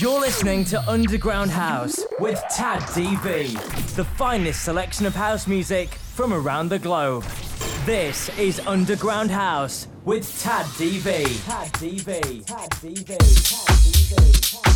[0.00, 6.32] You're listening to Underground House with Tad DV, the finest selection of house music from
[6.32, 7.24] around the globe.
[7.84, 11.44] This is Underground House with Tad DV.
[11.44, 12.46] Tad DV.
[12.46, 13.06] Tad DV.
[13.06, 14.28] Tad DV.
[14.28, 14.67] Tad DV.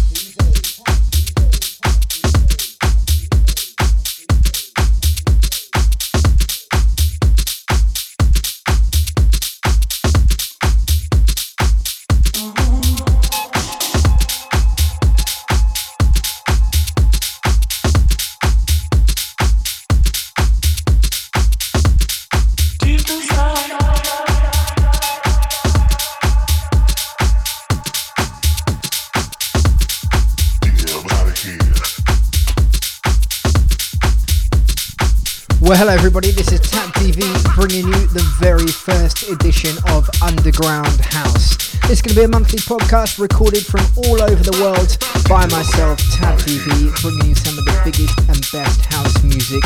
[39.31, 41.57] Edition of Underground House.
[41.91, 44.97] Is going to be a monthly podcast recorded from all over the world
[45.29, 49.65] by myself, Tad DV, bringing you some of the biggest and best house music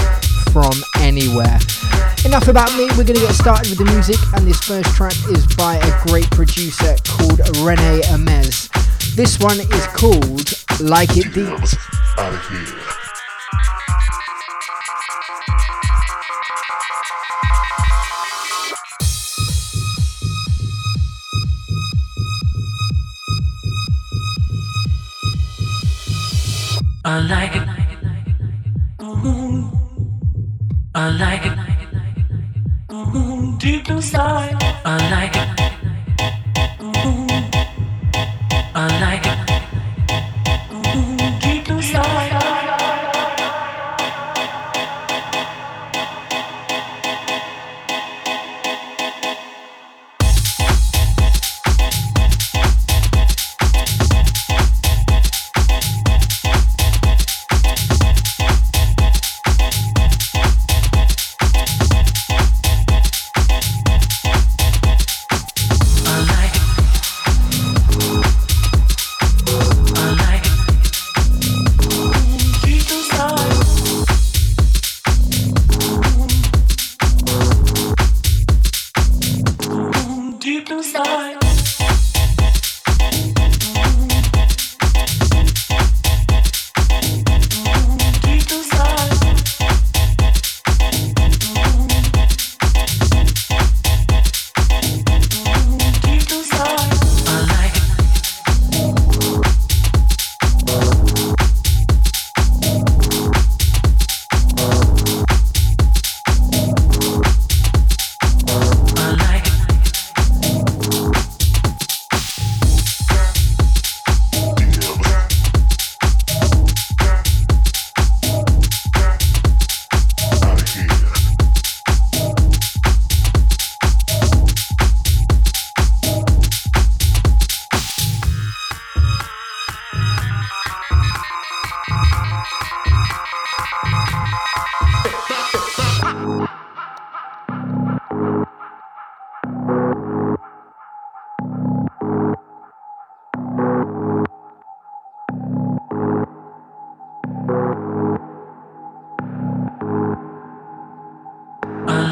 [0.53, 1.59] from anywhere.
[2.25, 5.15] Enough about me, we're going to get started with the music, and this first track
[5.31, 8.69] is by a great producer called Rene Amesz.
[9.15, 12.96] This one is called Like It Deep.
[27.09, 27.63] I like it.
[28.99, 29.77] Mm-hmm.
[30.93, 31.53] I like it.
[32.89, 33.59] Mm-hmm.
[33.59, 35.49] Deep inside, I like it.
[36.81, 37.31] Mm-hmm.
[38.75, 39.46] I like it.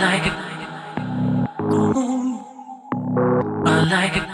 [0.05, 0.37] like it.
[1.73, 2.45] Ooh,
[3.65, 4.27] I like it.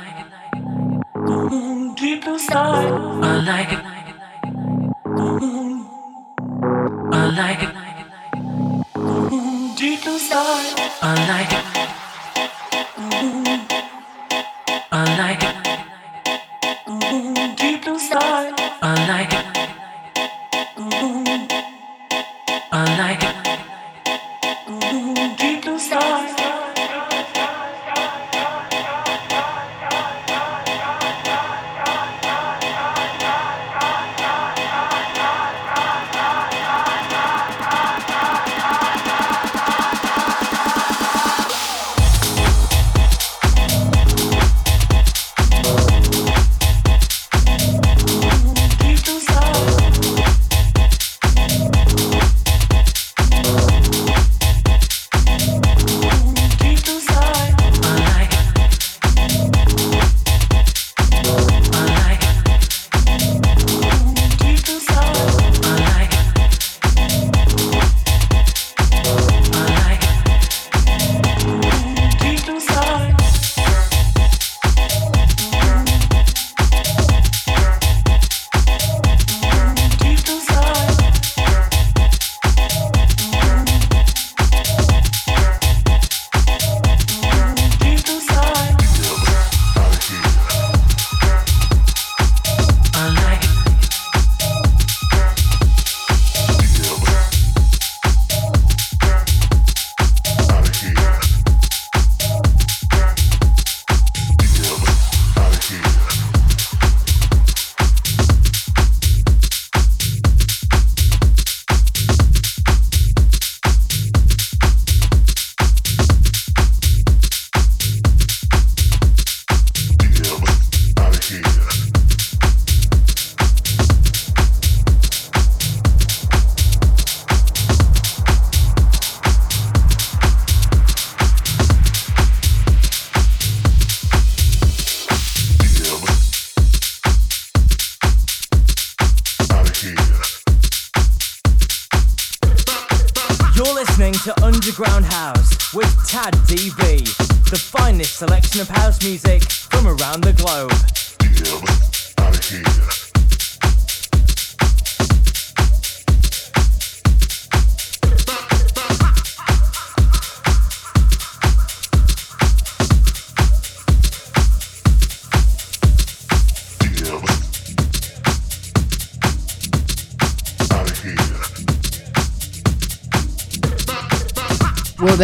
[1.31, 3.90] Ooh, deep inside, I like it.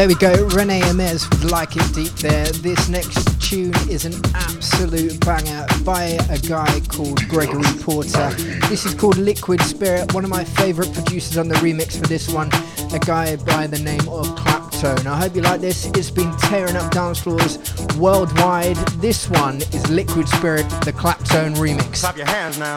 [0.06, 0.56] There we go.
[0.56, 2.46] Rene Amesz would like it deep there.
[2.46, 8.30] This next tune is an absolute banger by a guy called Gregory Porter.
[8.68, 12.28] This is called Liquid Spirit, one of my favourite producers on the remix for this
[12.32, 12.48] one,
[12.92, 15.06] a guy by the name of Claptone.
[15.06, 15.86] I hope you like this.
[15.86, 17.58] It's been tearing up dance floors
[17.96, 18.76] worldwide.
[19.00, 22.00] This one is Liquid Spirit, the Claptone remix.
[22.00, 22.76] Clap your hands now.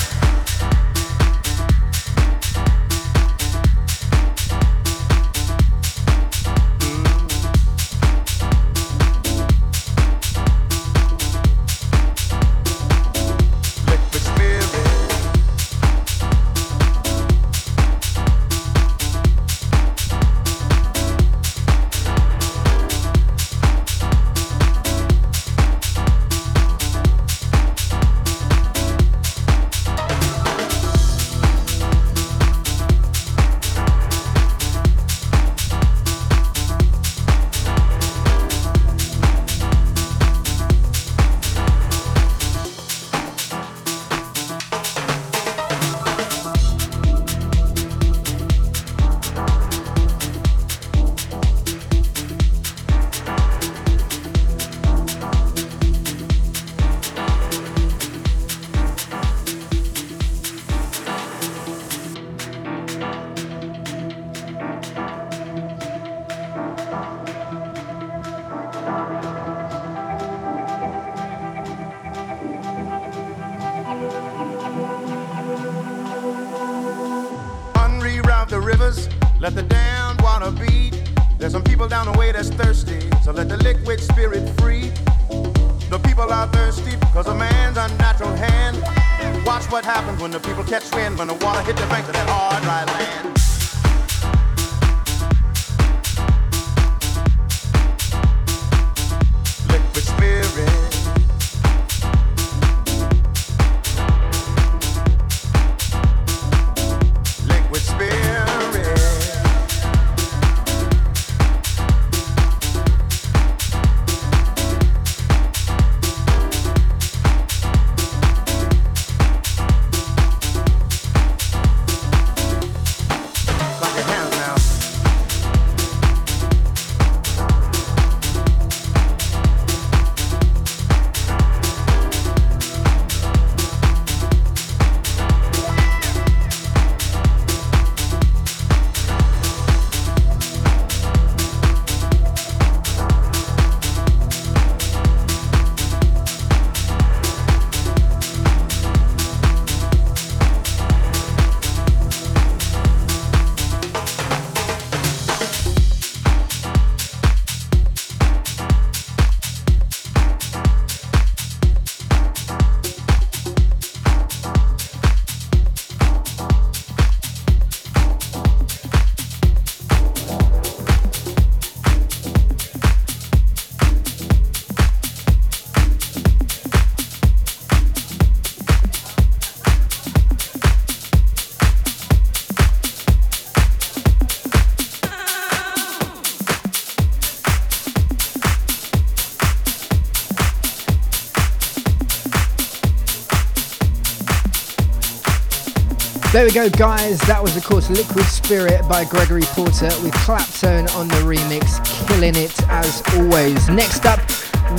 [196.41, 197.19] There we go, guys.
[197.27, 202.35] That was, of course, Liquid Spirit by Gregory Porter with Claptone on the remix, killing
[202.35, 203.69] it as always.
[203.69, 204.19] Next up,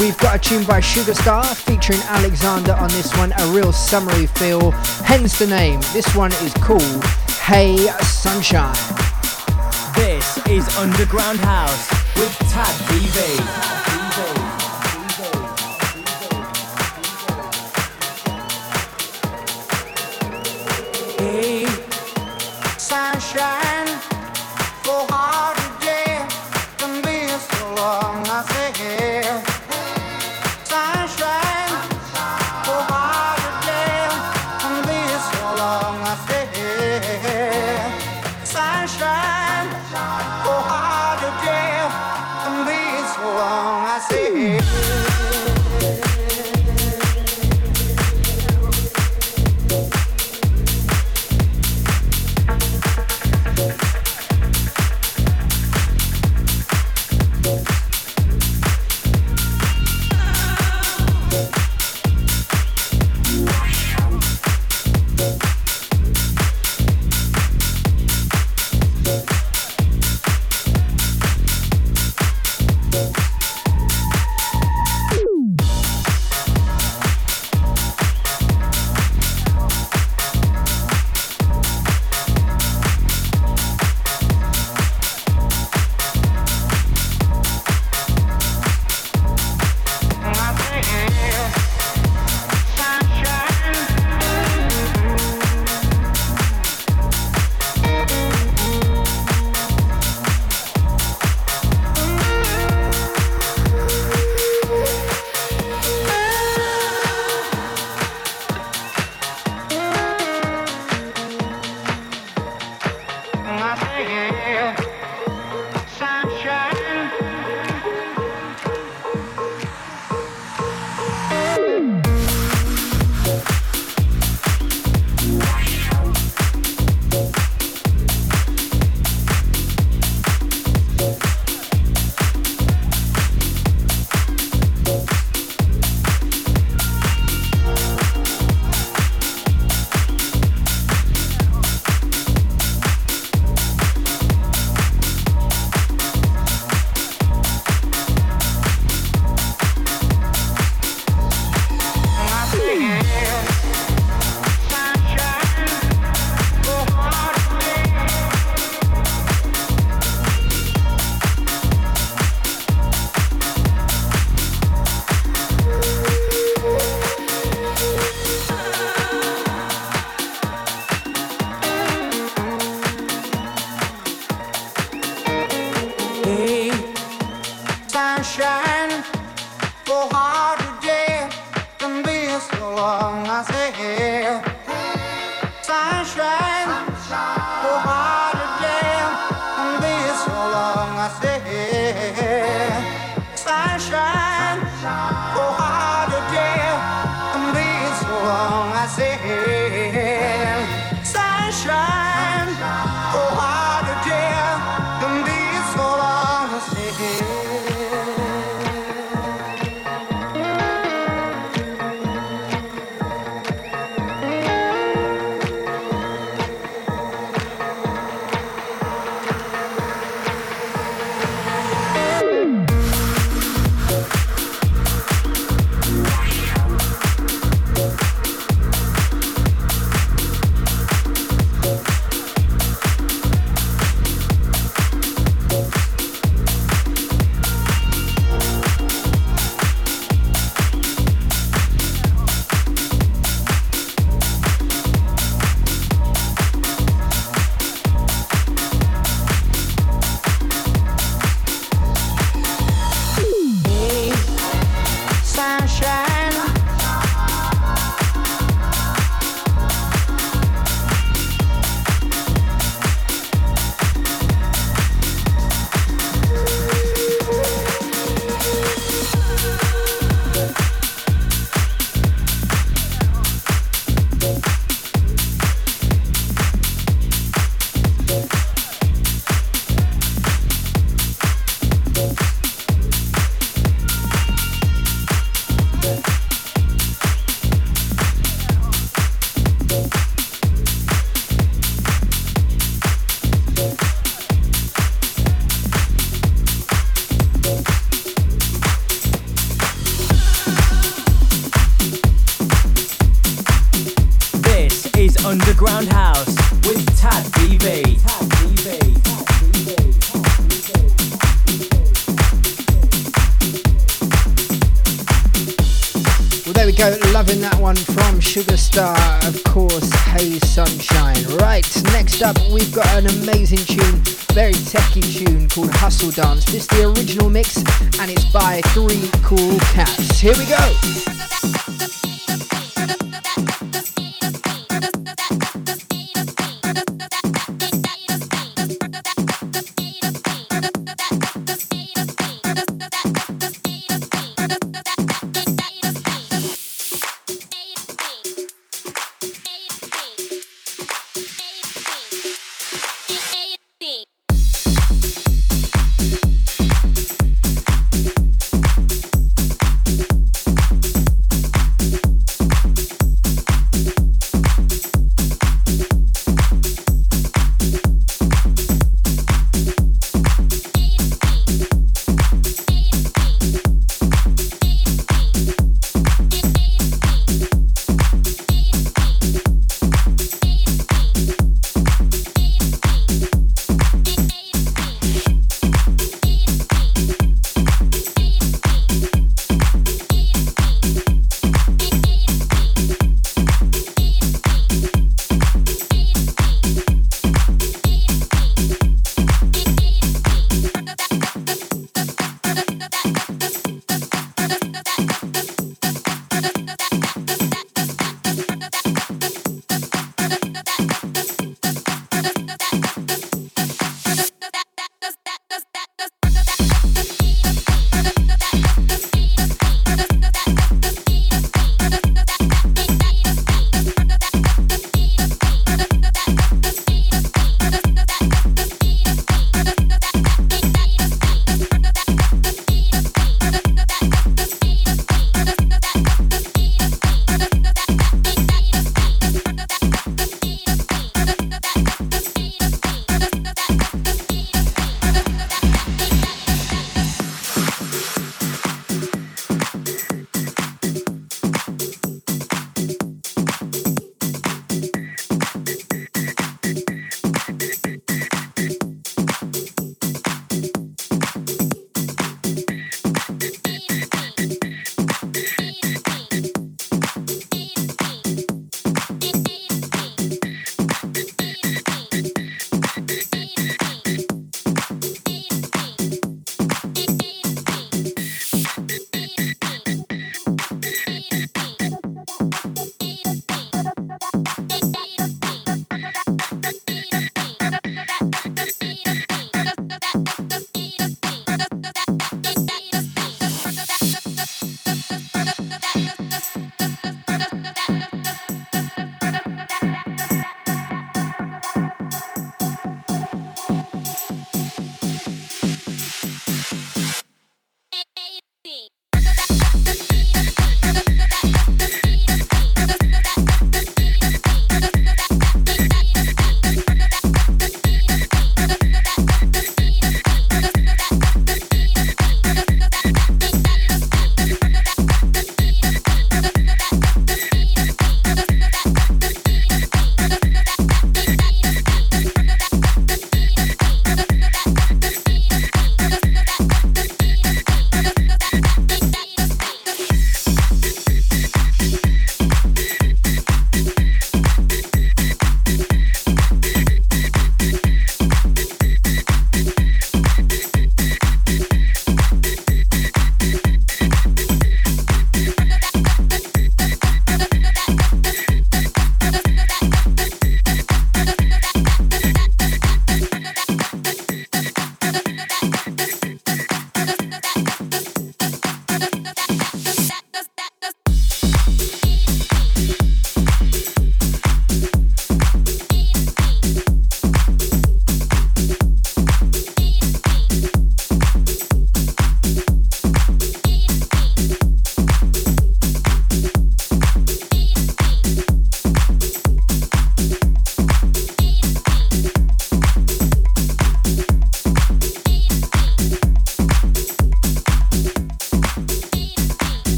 [0.00, 4.24] we've got a tune by Sugar Star featuring Alexander on this one, a real summery
[4.24, 4.70] feel,
[5.04, 5.82] hence the name.
[5.92, 7.04] This one is called
[7.44, 8.72] Hey Sunshine.
[9.94, 13.79] This is Underground House with Tad DV.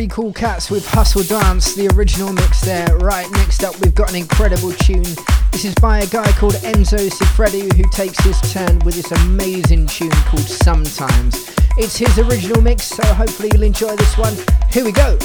[0.00, 2.96] Three cool cats with Hustle Dance, the original mix there.
[3.00, 5.02] Right, next up we've got an incredible tune.
[5.52, 9.88] This is by a guy called Enzo Siffredi who takes his turn with this amazing
[9.88, 11.54] tune called Sometimes.
[11.76, 14.34] It's his original mix, so hopefully you'll enjoy this one.
[14.70, 15.18] Here we go.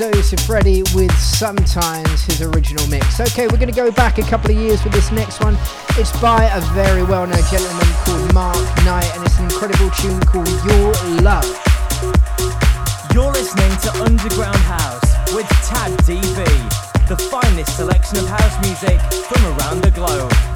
[0.00, 3.20] Enzo Freddy with Sometimes, his original mix.
[3.20, 5.56] Okay, we're going to go back a couple of years with this next one.
[5.90, 10.20] It's by a very well known gentleman called Mark Knight, and it's an incredible tune
[10.22, 10.90] called Your
[11.22, 11.46] Love.
[13.14, 19.44] You're listening to Underground House with Tad DV, the finest selection of house music from
[19.58, 20.53] around the globe.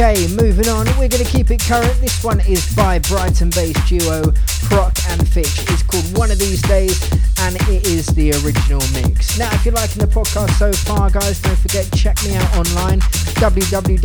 [0.00, 2.00] Okay, moving on, we're going to keep it current.
[2.00, 4.30] This one is by Brighton based duo
[4.70, 5.58] Prok and Fitch.
[5.70, 7.02] It's called One of These Days
[7.40, 9.36] and it is the original mix.
[9.40, 13.00] Now, if you're liking the podcast so far, guys, don't forget check me out online
[13.40, 13.98] www.taddv.com,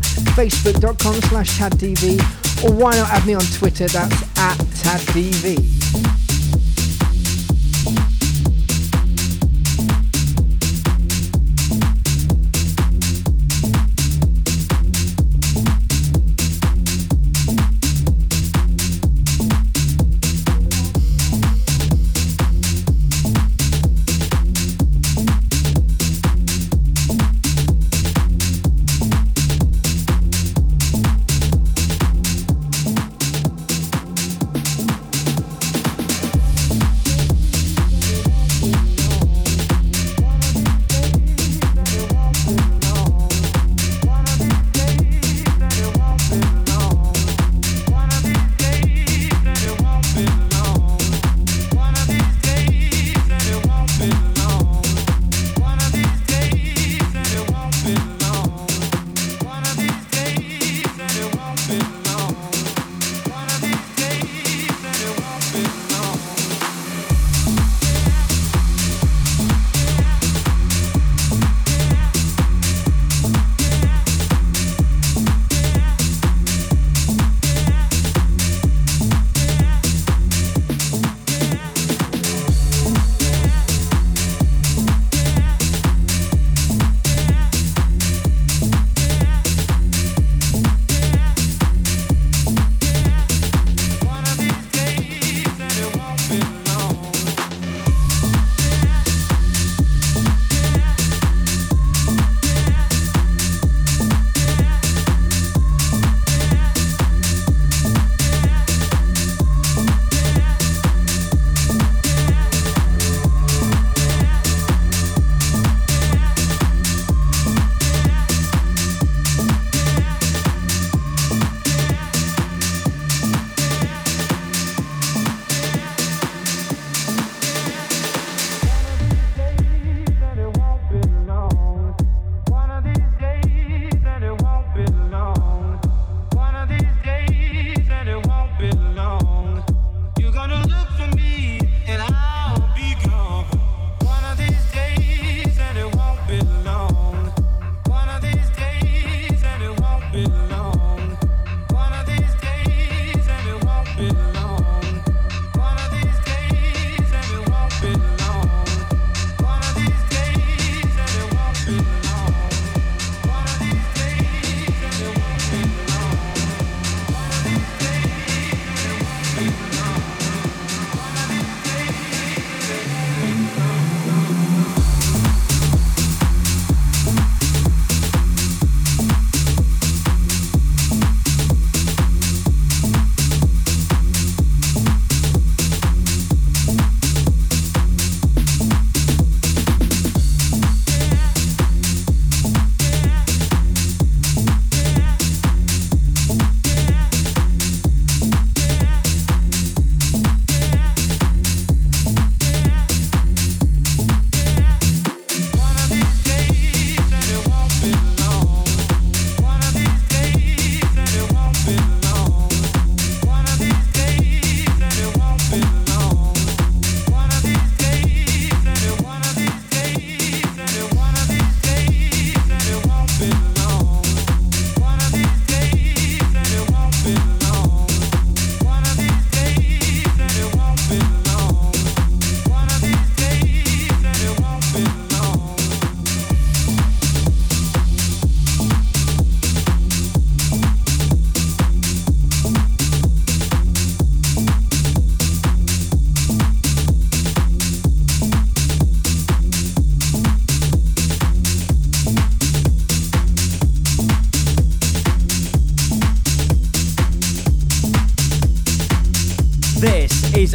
[0.00, 3.86] facebook.com slash taddv, or why not add me on Twitter?
[3.86, 5.79] That's at taddv.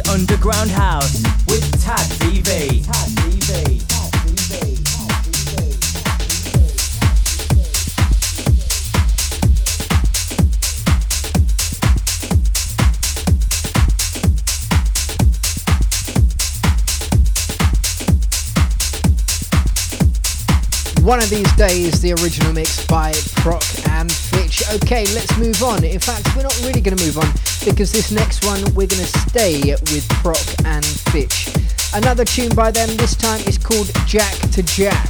[0.08, 2.86] Underground House with Tad DV.
[21.02, 24.10] One of these days, the original mix by Prok and
[24.56, 24.82] Fitch.
[24.82, 25.84] Okay, let's move on.
[25.84, 27.30] In fact, we're not really going to move on
[27.64, 29.60] because this next one we're going to stay
[29.92, 31.48] with Prok and Fitch.
[31.94, 35.08] Another tune by them, this time is called Jack to Jack.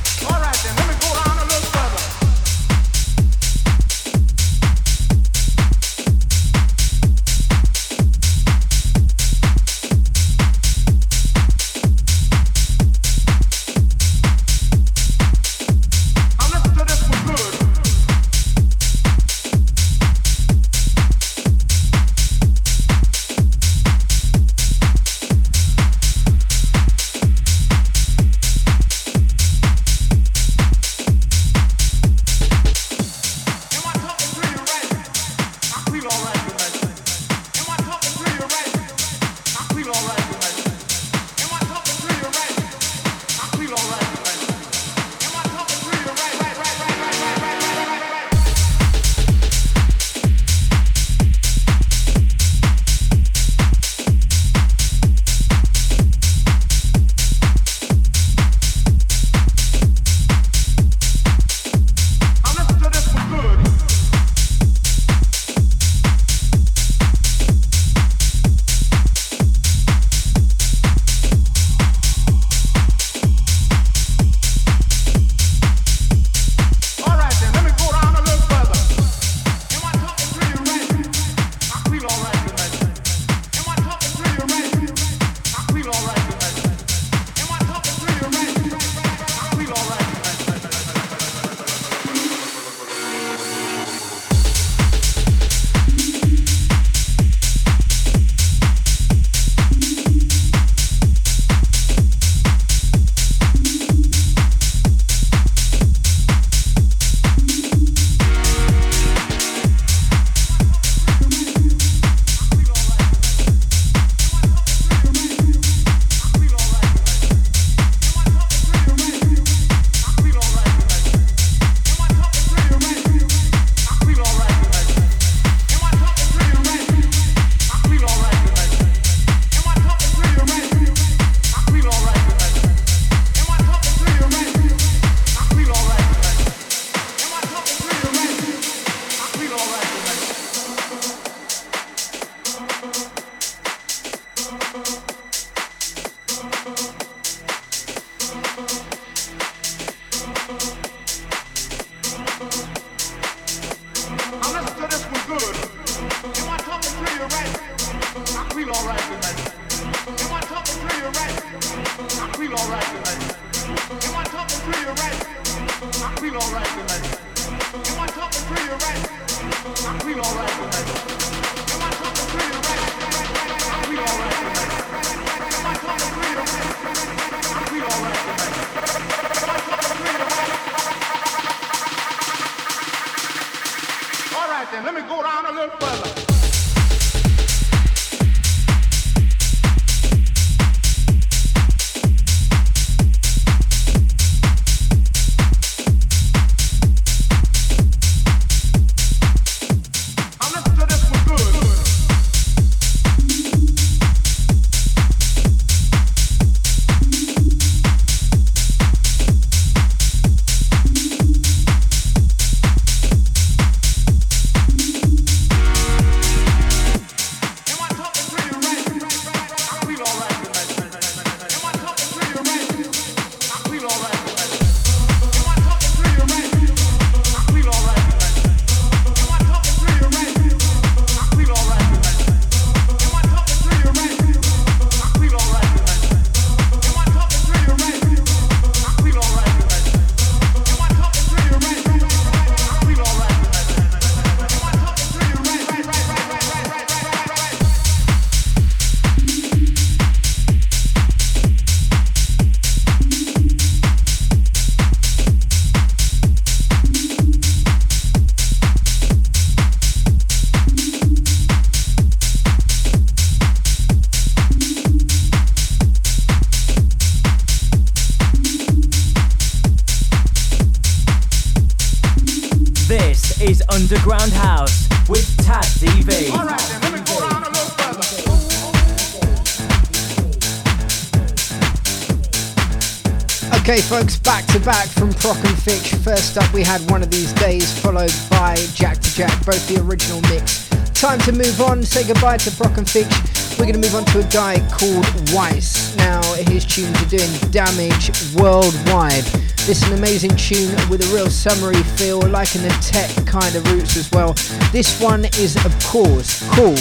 [283.68, 285.92] Okay, folks, back to back from Prok and Fitch.
[286.04, 289.80] First up, we had one of these days, followed by Jack to Jack, both the
[289.82, 290.68] original mix.
[290.94, 293.10] Time to move on, say goodbye to Prok and Fitch.
[293.58, 295.96] We're going to move on to a guy called Weiss.
[295.96, 299.24] Now, his tunes are doing damage worldwide.
[299.66, 303.56] This is an amazing tune with a real summery feel, like in the tech kind
[303.56, 304.34] of roots as well.
[304.70, 306.78] This one is, of course, called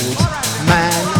[0.68, 1.15] Man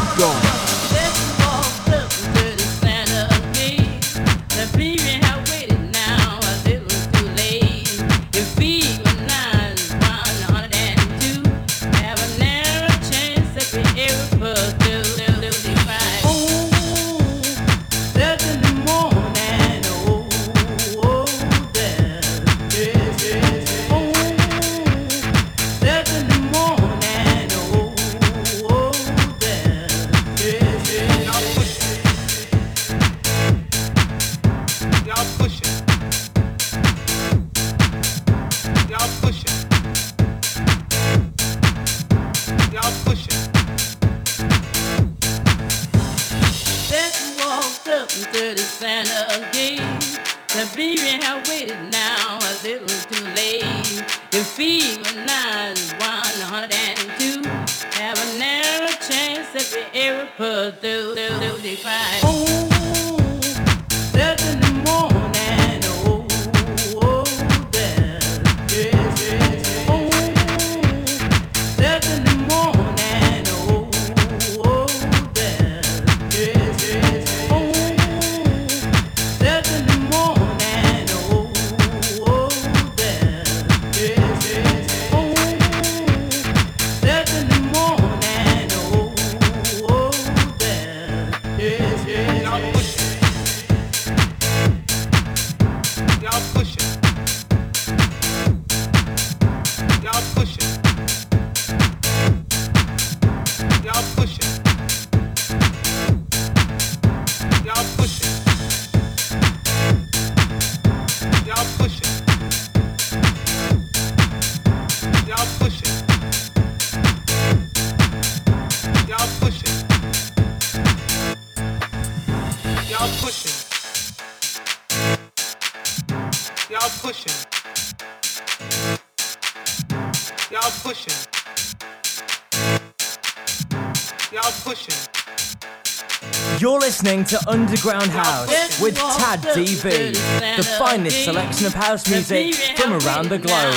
[137.16, 140.14] listening to Underground House with Tad DV,
[140.58, 143.74] the finest selection of house music from around the globe.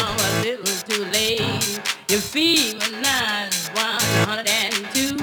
[2.08, 5.22] You feel nice, 102.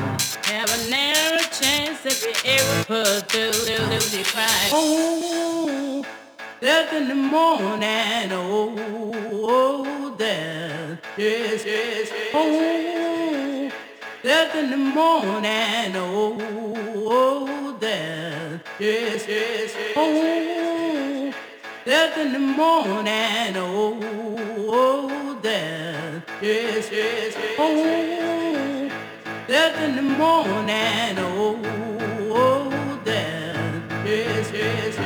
[0.51, 4.69] Have a narrow chance if you ever put the cry.
[4.71, 6.05] Oh,
[6.61, 8.75] death in the morning, oh,
[9.31, 12.29] oh, death, yes, yes, yes.
[12.33, 13.71] Oh,
[14.23, 16.94] death in the morning, oh, oh.
[18.77, 19.73] Yes, yes.
[19.95, 21.31] Oh,
[21.85, 22.25] death oh, oh.
[22.25, 23.55] in the morning.
[23.55, 23.97] Oh,
[24.69, 26.23] oh death.
[26.41, 27.55] Yes, yes, yes.
[27.57, 28.89] Oh,
[29.47, 31.17] death in the morning.
[31.19, 31.57] Oh,
[32.35, 34.05] oh death.
[34.05, 35.04] Yes, yes,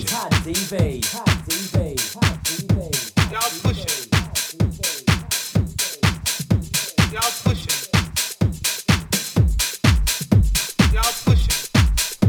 [10.91, 11.61] Y'all pushing.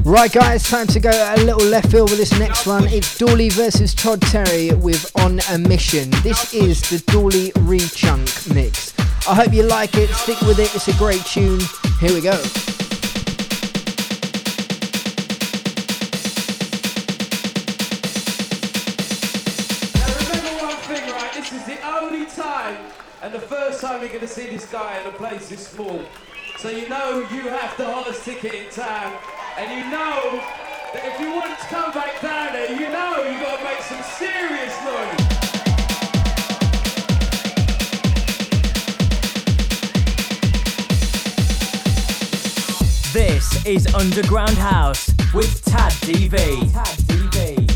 [0.04, 2.84] Right, guys, time to go a little left field with this next one.
[2.88, 6.10] It's Dooley versus Todd Terry with On a Mission.
[6.22, 8.92] This is the Dooley Rechunk mix.
[9.28, 10.10] I hope you like it.
[10.10, 10.74] Stick with it.
[10.74, 11.60] It's a great tune.
[12.00, 12.42] Here we go.
[23.92, 26.00] Time you're going to see this guy in a place this small.
[26.56, 29.12] So you know you have the hottest ticket in town,
[29.58, 30.40] and you know
[30.94, 33.82] that if you want to come back down there, you know you've got to make
[33.82, 35.28] some serious noise.
[43.12, 46.72] This is Underground House with Tad DV.
[46.72, 47.71] Tad DV.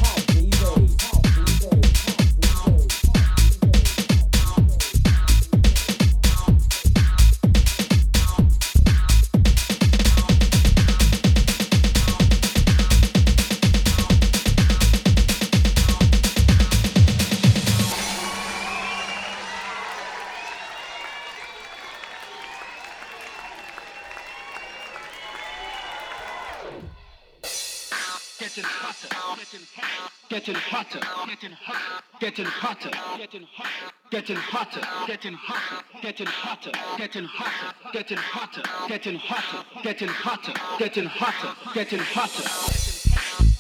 [32.45, 35.63] Hotter, getting hotter, getting hotter, getting hotter,
[35.97, 42.45] getting hotter, getting hotter, getting hotter, getting hotter, getting hotter, getting hotter, getting hotter,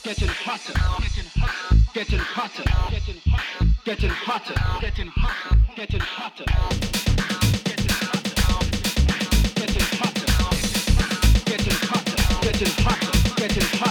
[0.04, 0.72] getting hotter, getting hotter,
[1.94, 2.64] getting hotter,
[2.94, 3.54] getting hotter,
[3.84, 4.54] getting hotter,
[4.84, 5.24] getting hotter,
[5.74, 6.86] getting hotter, getting hotter.
[12.46, 13.85] Getting hotter, getting hotter.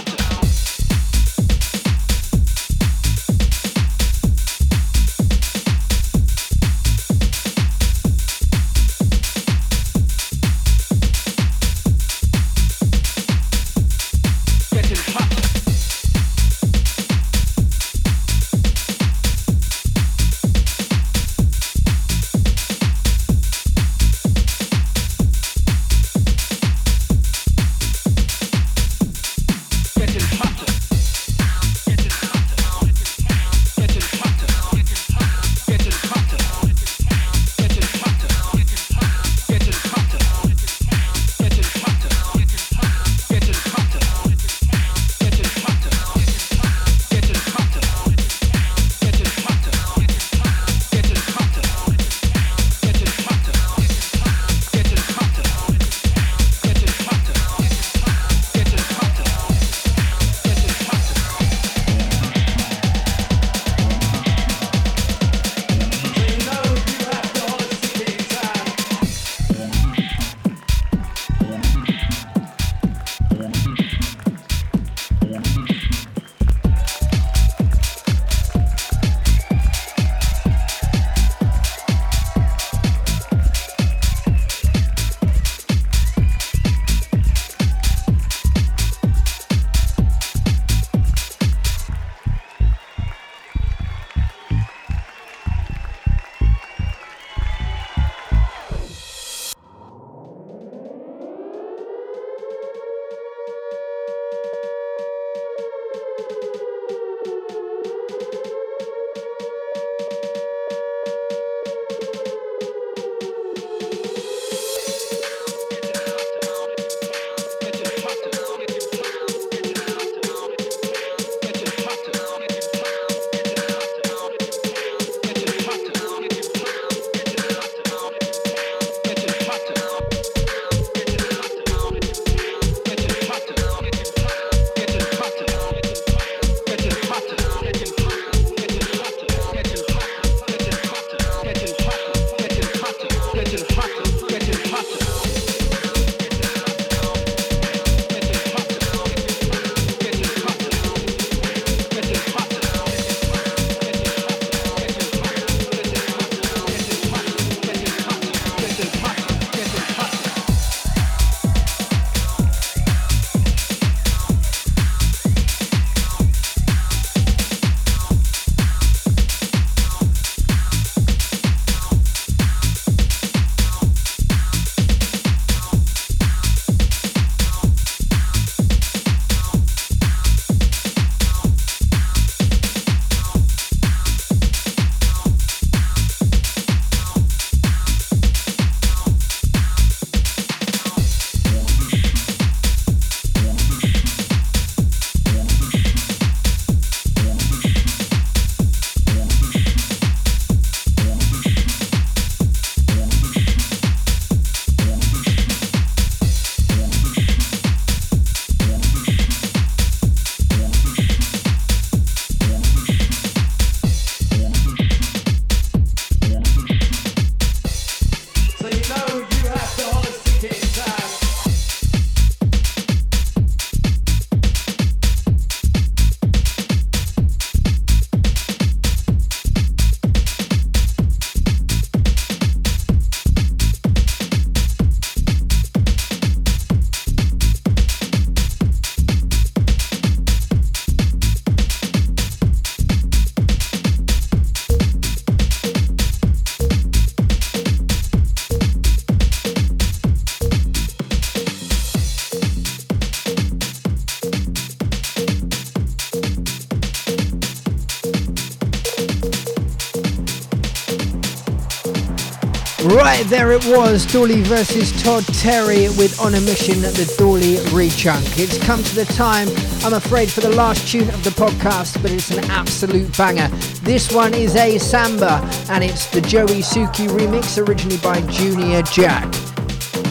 [263.96, 264.12] Was.
[264.12, 268.38] Dawley versus Todd Terry with On a Mission, the Dawley Rechunk.
[268.38, 269.48] It's come to the time,
[269.84, 273.48] I'm afraid, for the last tune of the podcast, but it's an absolute banger.
[273.82, 275.40] This one is a samba,
[275.70, 279.30] and it's the Joey Suki remix, originally by Junior Jack.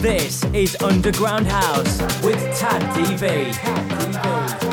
[0.00, 4.65] This is Underground House with Tad DV.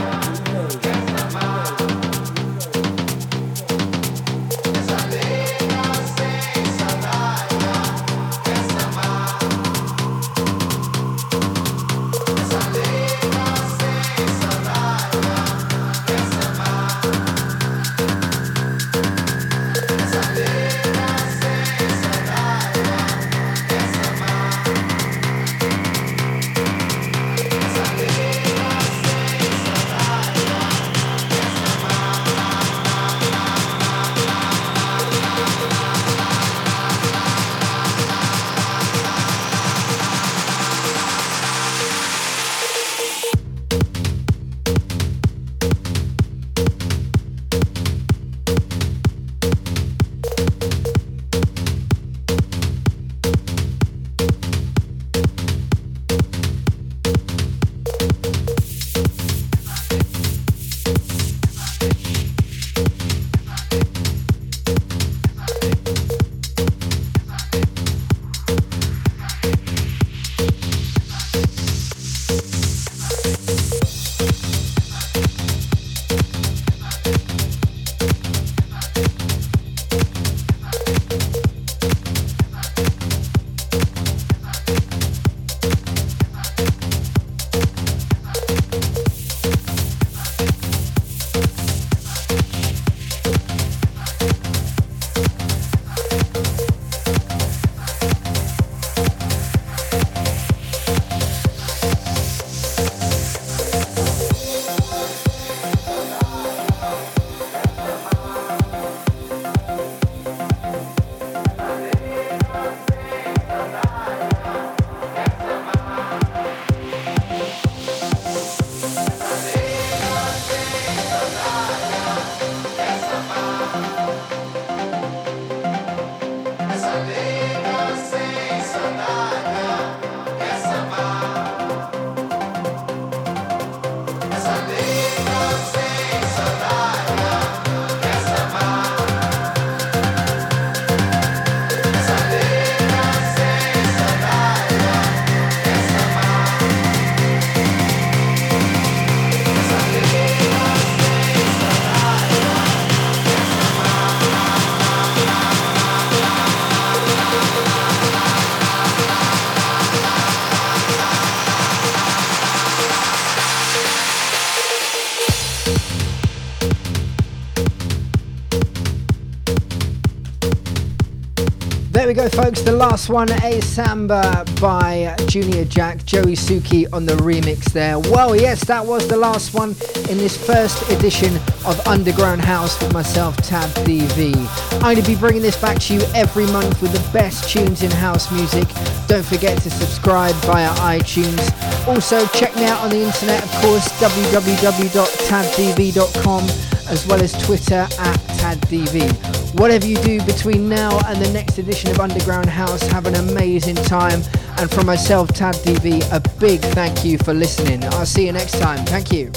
[172.84, 177.97] Last one, A Samba by Junior Jack, Joey Suki on the remix there.
[177.97, 179.69] Well, yes, that was the last one
[180.09, 181.34] in this first edition
[181.65, 184.36] of Underground House with myself, Tad DV.
[184.73, 187.84] I'm going to be bringing this back to you every month with the best tunes
[187.84, 188.67] in house music.
[189.07, 190.67] Don't forget to subscribe via
[190.99, 191.53] iTunes.
[191.88, 196.43] Also, check me out on the internet, of course, www.taddv.com,
[196.89, 199.32] as well as Twitter at TadDV.
[199.54, 203.76] Whatever you do between now and the next edition of Underground House, have an amazing
[203.76, 204.22] time.
[204.58, 207.84] And from myself, Tad DV, a big thank you for listening.
[207.84, 208.84] I'll see you next time.
[208.86, 209.32] Thank you.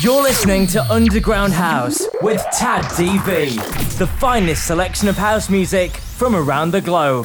[0.00, 6.36] You're listening to Underground House with Tad DV, the finest selection of house music from
[6.36, 7.24] around the globe.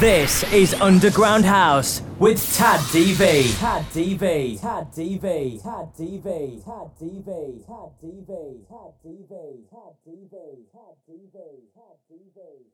[0.00, 3.58] This is Underground House with Tad DV.
[3.58, 4.60] Tad DV.
[4.60, 5.62] Tad DV.
[5.62, 6.62] Tad DV.
[6.64, 7.64] Tad DV.
[7.66, 8.68] Tad DV.
[8.68, 9.32] Tad DV.
[9.72, 10.36] Tad DV.
[10.70, 11.36] Tad DV.
[11.72, 12.69] Tad DV.